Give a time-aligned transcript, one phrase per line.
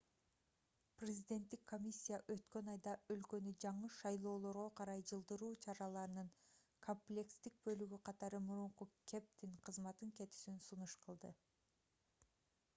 [0.99, 6.31] президенттик комиссия өткөн айда өлкөнү жаңы шайлоолорго карай жылдыруу чараларынын
[6.87, 11.33] комплекстик бөлүгү катары мурунку кэптин кызматтан кетүүсүн сунуш кылды